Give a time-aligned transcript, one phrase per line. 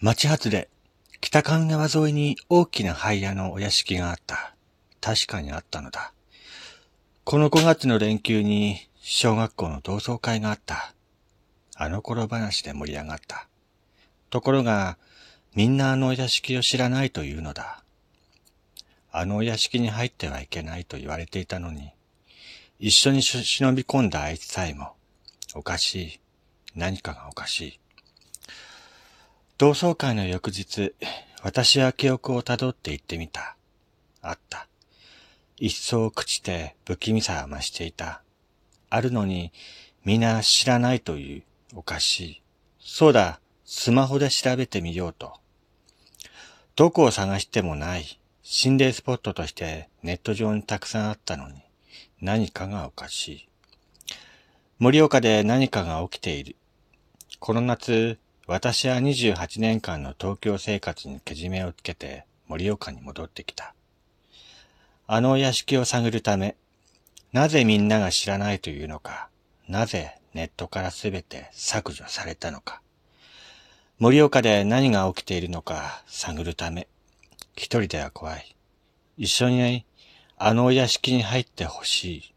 [0.00, 0.68] 町外れ、
[1.20, 4.54] 北上川沿いに大きな灰屋のお屋敷があった。
[5.00, 6.12] 確かにあったのだ。
[7.24, 10.94] この5月の連休に小学校の同窓会があった。
[11.76, 13.48] あの頃話で盛り上がった。
[14.30, 14.98] ところが、
[15.54, 17.82] みんなあのお屋敷を知らないというのだ。
[19.12, 21.92] あのお屋敷に入ってはいけないと言われていたのに、
[22.80, 24.94] 一緒に忍び込んだあいつさえも、
[25.54, 26.20] おかしい。
[26.74, 27.80] 何かがおかしい。
[29.64, 30.94] 同窓会の翌日、
[31.42, 33.56] 私は記憶をたどって行ってみた。
[34.20, 34.68] あった。
[35.56, 38.20] 一層朽ちて不気味さは増していた。
[38.90, 39.52] あるのに、
[40.04, 41.42] 皆知らないという、
[41.74, 42.42] おかしい。
[42.78, 45.32] そうだ、スマホで調べてみようと。
[46.76, 51.62] どこを探してもない、心霊スポットとしてネット上にたくさんあったのに、
[52.20, 53.48] 何かがおかしい。
[54.78, 56.56] 盛岡で何かが起きている。
[57.38, 63.74] この夏、私は28年間の東京生活にけじめをつけて盛岡に戻ってきた。
[65.06, 66.54] あのお屋敷を探るため、
[67.32, 69.30] なぜみんなが知らないというのか、
[69.66, 72.82] なぜネットからすべて削除されたのか、
[73.98, 76.86] 盛岡で何が起きているのか探るため、
[77.56, 78.54] 一人では怖い。
[79.16, 79.86] 一緒に
[80.36, 82.33] あのお屋敷に入ってほしい。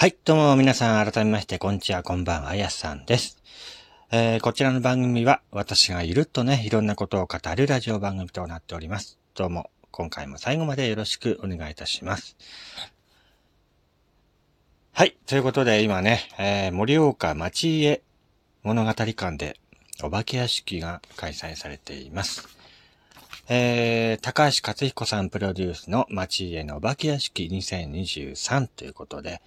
[0.00, 3.36] はい、どうも皆さん改めまして、こんにちは、こんばんは、やすさんです。
[4.10, 9.18] えー、こちらの番組は、私がゆるっとね、いろんなことを語るラジオ番組となっております。
[9.34, 12.34] どうも、今回も最後までよろしくお願いいたします。
[14.92, 18.00] はい、ということで今ね、えー、盛岡町家
[18.62, 19.60] 物語館で、
[20.02, 22.48] お化け屋敷が開催されています。
[23.50, 29.42] えー、高橋克彦さんプロデュースの町家のお化け屋敷2023ということで、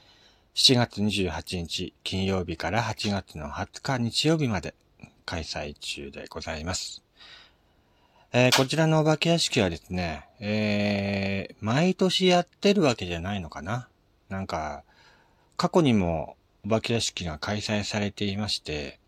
[0.56, 4.76] 7月28日金曜日から8月の20日日曜日まで
[5.26, 7.02] 開催中でございます。
[8.32, 13.88] えーこちらのお化け屋敷はですね、えー毎年やってるわけじゃないのかな
[14.30, 14.84] なんか、
[15.58, 19.00] 過去にもお化け屋敷が開催されていまして、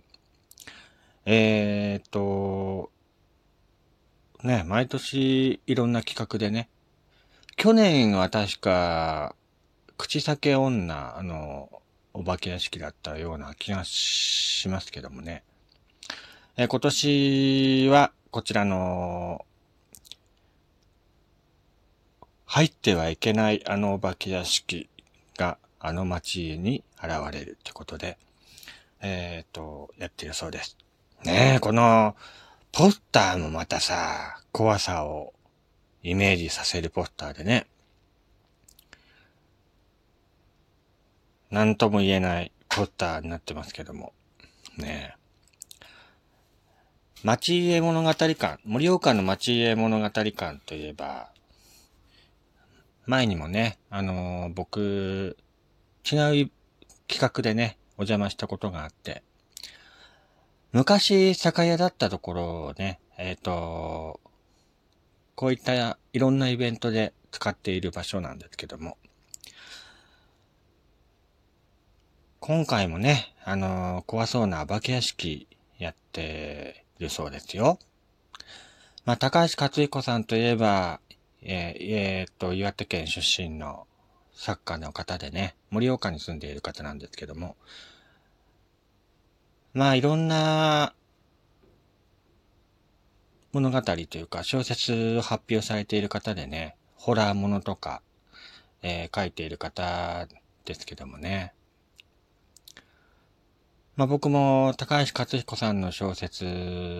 [1.25, 2.89] えーっと、
[4.43, 6.69] ね、毎年いろんな企画でね、
[7.55, 9.35] 去年は確か、
[9.97, 11.69] 口裂け女、あの、
[12.13, 15.43] お化け屋敷だったような気がしますけどもね。
[16.57, 19.45] えー今年は、こちらの、
[22.45, 24.87] 入ってはいけないあのお化け屋敷
[25.37, 28.17] があの町に現れるってことで、
[29.01, 30.77] えっ、と、やってるそうです。
[31.23, 32.15] ねえ、この、
[32.71, 35.33] ポスターもまたさ、怖さを
[36.03, 37.67] イメージさせるポスターでね、
[41.51, 44.13] なんとも言えないポスターになってますけども。
[44.77, 45.25] ねえ。
[47.23, 51.31] 町家物語館、盛岡の町家物語館といえば、
[53.07, 55.37] 前にもね、あのー僕、
[56.11, 56.51] 違う
[57.07, 59.23] 企画でね、お邪魔したことがあって、
[60.71, 64.19] 昔酒屋だったところをね、えっ、と、
[65.35, 68.97] こういったいろんなイベントで使っている場所なんですけども、
[72.47, 75.47] 今回もね、あのー怖そうな化け屋敷
[75.79, 77.79] やってるそうですよ。
[79.03, 80.99] まあ、高橋克彦さんといえば、
[81.41, 83.87] えーえーっと、岩手県出身の
[84.35, 87.55] 作家の方でね、盛岡に住んでいる方なんですけども、
[89.73, 90.93] まあ、いろんな
[93.53, 98.03] 物語というか小説を発表されている方でね、ホラーものとか、
[98.83, 100.27] えー書いている方
[100.63, 101.55] ですけどもね。
[103.95, 106.45] まあ僕も高橋克彦さんの小説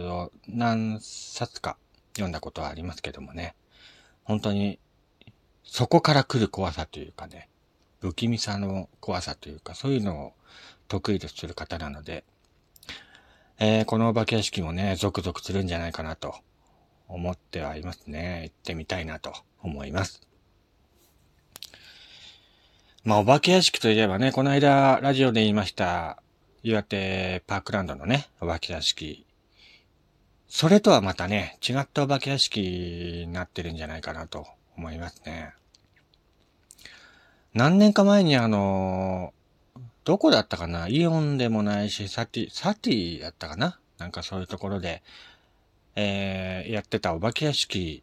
[0.07, 1.77] を何冊か
[2.13, 3.55] 読んだことはありますけどもね。
[4.23, 4.79] 本当に
[5.63, 7.49] そこから来る怖さというかね、
[7.99, 10.33] 不気味さの怖さというか、そういうのを
[10.87, 12.23] 得意とする方なので、
[13.59, 16.35] えーこのお化け屋敷もね、続々するんじゃないかなと
[17.07, 18.43] 思ってはいますね。
[18.43, 20.21] 行ってみたいなと思います。
[23.03, 26.23] まあ、お化け屋敷といえばね、この間、ラジオで言いました、
[26.67, 29.23] 岩手パークランドのね、お化け屋敷。
[30.47, 32.59] それとはまたね、違ったお化け屋敷
[33.27, 35.53] になってるんじゃないかなと思いますね。
[37.53, 39.31] 何年か前にあの、
[40.05, 40.87] どこだったかな？
[40.87, 43.79] イオンでもないし、サティ、サティだったかな？
[43.99, 45.03] なんかそういうところで、
[45.95, 48.01] えー、やってたお化け屋敷、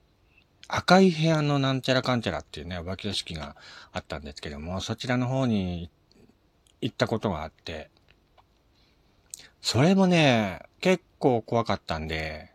[0.69, 3.57] 赤い部屋のなんちゃらかんちゃらっていうね、お化け屋敷が
[3.93, 5.91] あったんですけども、そちらの方に
[6.81, 7.91] 行ったことがあって、
[9.63, 12.51] それもね、結構怖かったんで、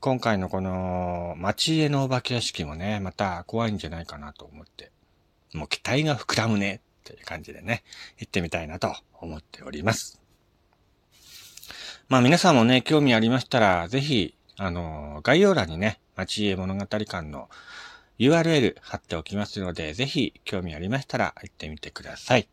[0.00, 4.90] 今回のこの、町家のお化け屋敷もね、また怖いんじゃないかなと思って、
[5.52, 7.84] もう期待が膨らむね、っていう感じでね、
[8.18, 10.20] 行ってみたいなと思っております。
[12.08, 17.50] まあ皆さんもね、興味ありましたら、ぜひ、あの、概要欄にね、町家物語館の
[18.18, 22.48] URL 貼っておきますので、ぜひ興味ありましたら行ってみてください。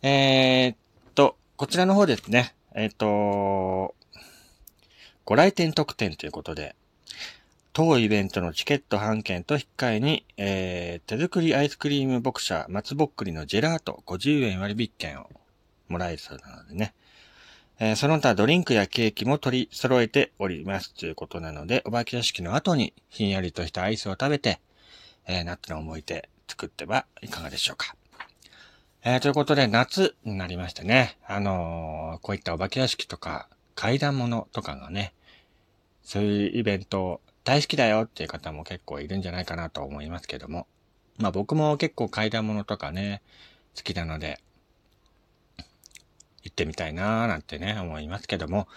[0.00, 0.76] えー、っ
[1.14, 3.96] と、こちらの方ですね、えー、っと、
[5.24, 6.76] ご来店特典ということで、
[7.72, 15.28] 当イベントのチケット半券と引き換えに、えー、手作りアイスクリームボクシャー松ぼっくりのジェラート50円割引券を
[15.88, 16.94] もらえそうなのでね。
[17.80, 24.60] えー、その他ドリンクやケーキも取り揃えておりますということなので、お化け屋敷の後にひんやりとしたアイスを食べて、
[25.26, 27.97] えー、夏の思い出作ってはいかがでしょうか。
[29.10, 31.16] えー、ということで、夏になりましたね。
[31.26, 35.14] あのー、こういったお化け屋敷とか、階段物とかがね、
[36.02, 40.66] そういうイベント大好きだよっていう方も結構いるんじゃないかなと思いますけども。
[41.16, 43.22] まあ僕も結構階段物とかね、
[43.74, 44.42] 好きなので、
[46.42, 48.68] 行ってみたいなーなんてね、思いますけども、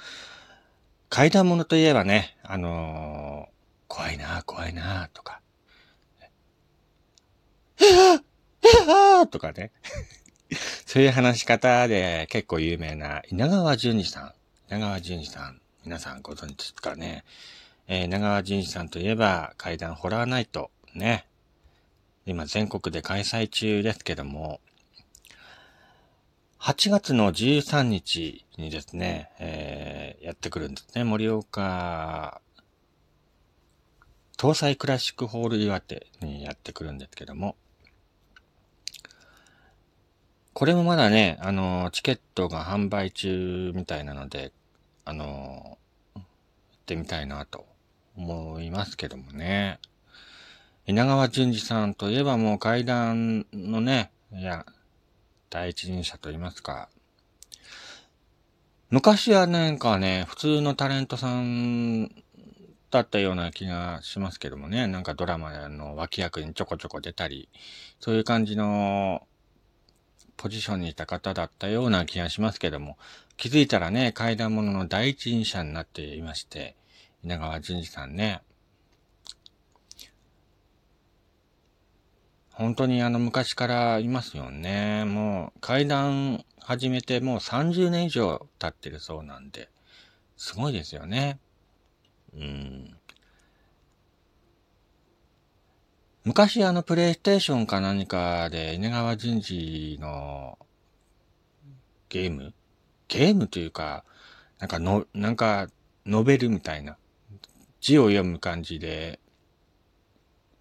[1.10, 3.54] 階段物といえばね、あのー、
[3.90, 5.42] 怖いなー怖いなーとか、
[7.82, 8.24] えぁ
[8.64, 9.74] えぁとかね。
[10.92, 14.34] そういう話し方で結構有名な稲川淳二さん。
[14.68, 15.62] 稲川淳二さん。
[15.86, 17.24] 皆さんご存知ですかね。
[17.88, 20.70] えー、稲川淳二さんといえば階段ホラーナイト。
[20.94, 21.26] ね。
[22.26, 24.60] 今全国で開催中ですけども、
[26.60, 31.06] 8月の13日にですね、えー、やってくるんですね。
[31.06, 32.42] 盛岡
[34.38, 37.56] 東西クラシックホール岩手にやってくるんですけども、
[40.54, 44.52] これもまだね、あの、チケットが販売中みたいなので、
[45.06, 45.78] あの、
[46.14, 46.24] 行っ
[46.86, 47.66] てみたいなと
[48.18, 49.80] 思いますけどもね。
[50.88, 54.66] 稲川淳二さんといえばもう階段のね、いや、
[55.50, 56.90] 第一人者と言いますか。
[58.90, 62.10] 昔はなんかね、普通のタレントさん
[62.90, 64.86] だったような気がしますけどもね。
[64.88, 67.48] なんかドラマの脇役にちょこちょこ出たり、
[68.02, 69.26] そういう感じの
[70.42, 72.98] ポジションにいた方だったような気がしますけども、
[73.38, 76.76] 気づいたらね、階段物の第一人者になっていまして、
[77.24, 78.42] 稲川淳二さんね。
[82.50, 85.06] 本当にあの昔からいますよね。
[85.06, 89.70] もう階段始めてもう30年以上経ってるそうなんで、
[90.38, 91.38] すごいですよね。
[92.34, 92.98] うん。
[96.24, 100.60] 昔あのプレイステーションか何かで稲川淳二の
[102.10, 102.54] ゲーム？
[103.08, 104.04] ゲームというか、
[104.60, 105.68] なんかの、なんか
[106.06, 106.98] ノベルみたいな
[107.80, 109.20] 字を読む感じで、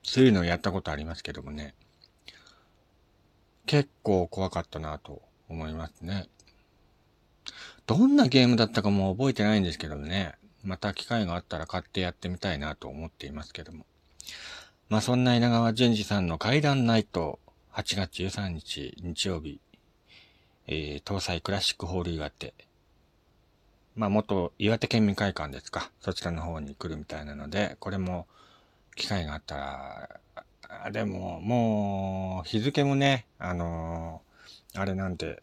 [0.03, 1.75] そういうのをやったことありますけどもね。
[3.67, 5.21] 結構怖かったなと
[5.51, 6.27] 思いますね。
[7.87, 10.37] どんなゲームだったかも覚えてないんですけどね。
[10.65, 13.85] また機会があったら買ってやってみたいなと思っていますけども。
[14.91, 17.39] まあそんな稲川淳二さんの階段ナイト、
[17.75, 19.61] 8月13日日曜日、
[20.67, 22.55] えー、東西クラシックホール岩手。
[23.95, 25.93] まあ元岩手県民会館ですか。
[26.01, 28.27] そちらの方に来るみたいなので、これも
[28.97, 30.21] 機会があったら、
[30.85, 35.41] あでももう日付もね、あのー、あれなんて、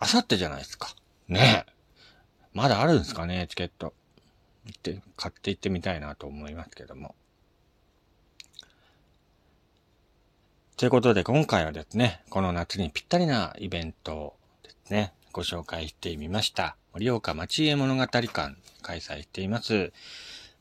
[0.00, 0.96] あさってじゃないですか。
[1.28, 1.72] ねえ。
[2.52, 3.94] まだあるんですかね、チケット。
[4.66, 7.14] 行って、買って行ってみたいなと思いますけども。
[10.76, 16.76] ということで今回はですね、この夏にぴったりなイベントをですね、ご紹介してみました。
[16.92, 19.92] 盛岡町家物語館開催しています。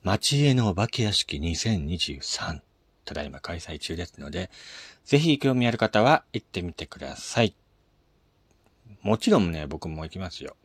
[0.03, 2.61] 町家のお化け屋敷2023。
[3.03, 4.49] ただいま開催中ですので、
[5.05, 7.55] ぜひ興味ある方は行ってみてください。
[9.01, 10.55] もちろんね、僕も行きますよ。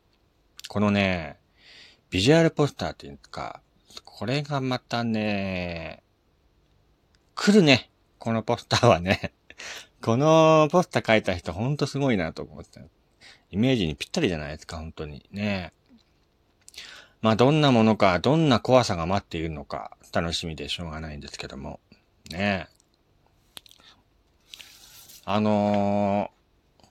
[0.69, 1.38] このね、
[2.10, 3.60] ビジュアルポスターっていうか、
[4.04, 6.02] これがまたね、
[7.34, 7.90] 来るね。
[8.18, 9.32] このポスターはね。
[10.02, 12.80] このポスター書いた人ほんとすごいなと思って。
[13.50, 15.26] イメージにぴったりじゃないですか、本当に。
[15.32, 15.72] ね。
[17.22, 21.80] まあどんなものか、どんな怖さが待っているのか、楽しみでしょうがないんですけども。
[22.30, 22.68] ね。
[25.25, 26.88] あのー、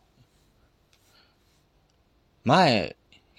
[2.44, 2.96] 前、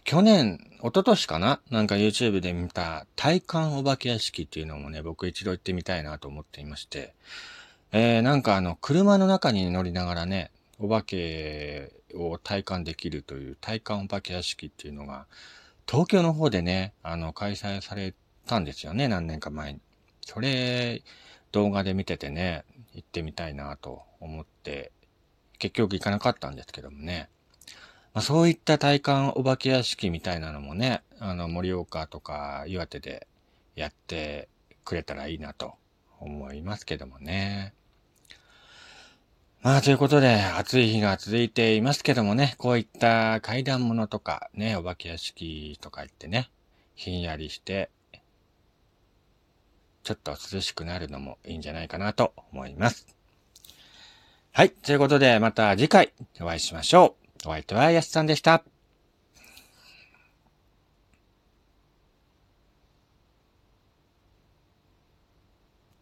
[0.06, 1.60] 去年、一昨年かな？
[1.68, 7.12] なんか YouTube で見た体感お化け屋敷っていうのもね、僕一度行ってみたいなと思っていまして、
[7.90, 15.26] えー、なんかあの、車の中に乗りながらね、お化けを体感できるという体感お化け屋敷っていうのが、
[15.90, 18.14] 東京の方でね、あの、開催され
[18.46, 19.80] たんですよね、何年か前に。
[20.20, 21.02] それ、
[21.50, 22.62] 動画で見ててね、
[22.94, 24.92] 行ってみたいなと思って、
[25.58, 27.28] 結局行かなかったんですけどもね。
[28.16, 33.26] まあ、そういった体感お化け屋敷みたいなのもね、あの、盛岡とか岩手で
[33.74, 34.48] やって
[34.86, 35.74] くれたらいいなと
[36.18, 37.74] 思いますけどもね。
[39.60, 46.48] まあ、ということで、暑い日が続いていますけどもね、こういった階段物とかね、お化け屋敷とか言ってね、
[46.94, 47.90] ひんやりして、
[50.04, 53.14] ちょっと涼しくなるのもいいんじゃないかなと思います。
[54.52, 54.70] はい。
[54.70, 57.25] ということで、また次回お会いしましょう。
[57.46, 58.75] お相手はやすさんでした。